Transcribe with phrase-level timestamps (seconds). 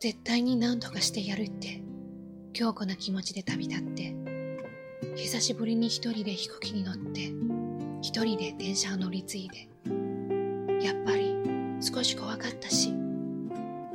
[0.00, 1.82] 絶対に何とかしてやるって
[2.52, 4.14] 強固な気持ちで旅立って
[5.16, 7.32] 久しぶりに一人で飛行機に乗って
[8.02, 9.68] 一人で電車を乗り継いで
[10.84, 11.34] やっぱり
[11.80, 12.92] 少し怖かったし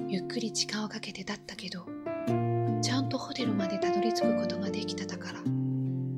[0.07, 1.85] ゆっくり時間をかけてだったけど
[2.81, 5.39] ちゃんとホテルまでたどり着くことができただから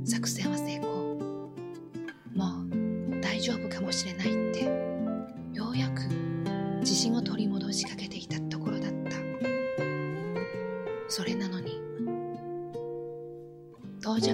[0.06, 0.92] 作戦は成功。
[2.34, 2.64] も
[3.18, 4.31] う大丈夫かもしれない。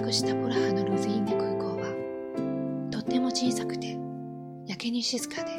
[0.08, 3.98] 着したプラハのルズイーネ空港はとっても小さくて
[4.66, 5.50] やけに静かで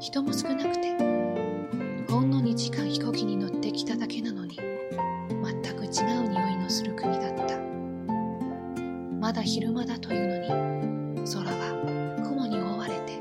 [0.00, 0.96] 人も少なくて
[2.10, 7.58] ほんの2時間飛行機に乗ってきただけなのに全く違う匂いのする国だった。
[9.20, 13.20] まだ昼間だというのに空は雲に覆われて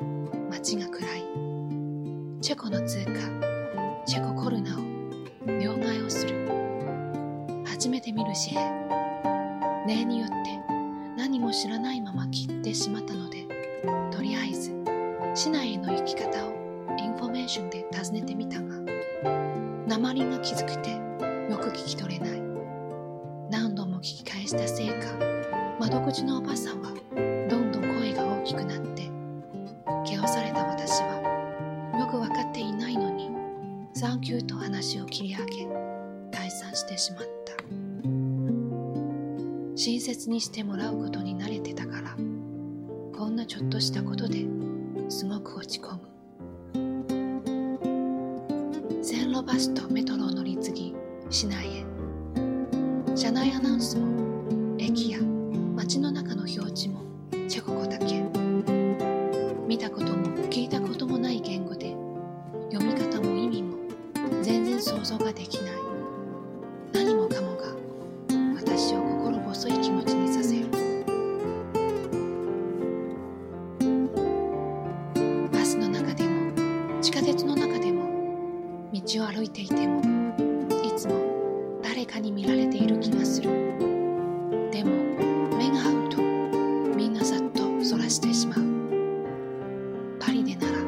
[0.50, 1.24] 街が暗い。
[2.42, 3.12] チェコの通貨
[4.06, 4.82] チェココルナを
[5.60, 6.48] 両替をする。
[7.66, 8.87] 初めて見る紙幣。
[9.88, 10.36] 例によって
[11.16, 13.48] 何も知らないまま切ってしまったので
[14.12, 14.76] とりあえず
[15.34, 16.52] 市内への行き方を
[17.00, 18.76] インフォメーションで尋ねてみたが
[19.88, 22.48] 訛りがきつくてよく聞き取れない。
[23.50, 24.96] 何度も聞き返したせいか
[25.80, 26.90] 窓口のおばさんは
[27.50, 29.10] どんどん声が大きくなって
[30.06, 33.30] 気圧された私はよく分かっていないのに
[33.94, 35.68] サンキューと話を切り上げ
[36.32, 37.37] 解散してしまった。
[39.80, 42.16] 親切にしてもらうことに慣れてたから。
[43.16, 44.44] こんなちょっとしたことで
[45.08, 46.02] すごく落ち込む。
[49.04, 50.96] 線路バスとメトロを乗り継ぎ
[51.30, 51.86] 市内へ。
[53.16, 54.08] 車内アナウンスも
[54.80, 55.20] 駅や
[79.02, 80.02] 道を歩いていても
[80.84, 81.14] いつも
[81.84, 83.50] 誰かに見られている気がする。
[84.72, 84.92] でも
[85.56, 86.18] 目が合うと
[86.96, 88.60] みんなさっとそらしてしまう。
[90.20, 90.80] パリでなら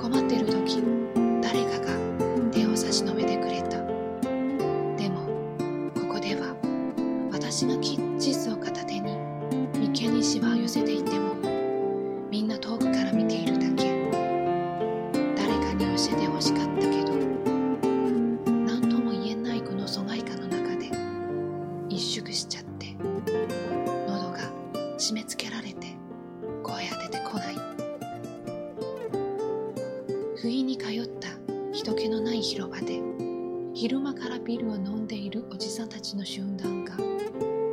[0.00, 0.82] 困ってる時
[1.40, 1.96] 誰かが
[2.50, 3.78] 手を差し伸べてくれた。
[4.96, 5.26] でも
[5.94, 6.56] ここでは
[7.30, 7.96] 私が地
[8.34, 9.16] 図を片手に
[9.74, 11.35] 眉間にシワを寄せていても
[30.56, 31.28] 不意に通った
[31.70, 33.02] 人気のない広場で
[33.74, 36.96] 昼間からビールを飲んでいるおじさんたちの集団が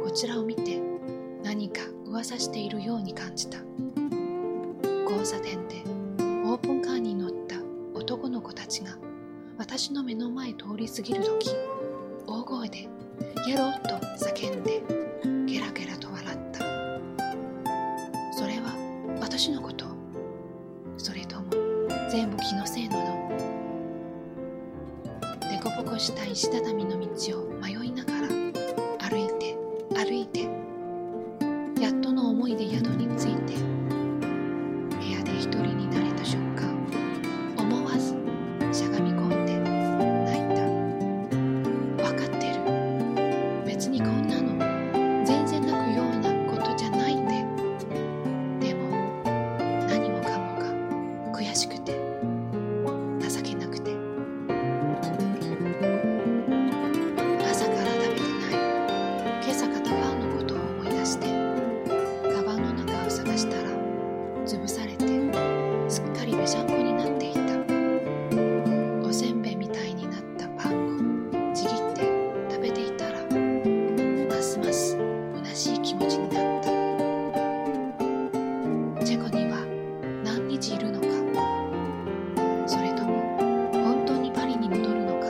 [0.04, 0.82] こちらを見て
[1.46, 3.60] 何か噂しているように感じた
[5.06, 5.82] 交差点で
[6.46, 7.56] オープンカーに乗った
[7.94, 8.98] 男の子たちが
[9.58, 11.52] 私の目の前通り過ぎる時
[12.28, 12.80] 大声で
[13.48, 13.96] 「イエロー!」と
[14.26, 14.73] 叫んで
[22.44, 23.32] 気のせいなの。
[25.40, 27.92] 凸凹した石畳の道を迷い
[79.04, 79.58] チェコには
[80.24, 81.08] 何日いるのか？
[82.66, 83.38] それとも
[83.74, 85.28] 本当にパリに戻るのか？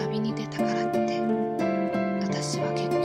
[0.00, 1.20] 旅に出たからって
[2.22, 2.99] 私は結婚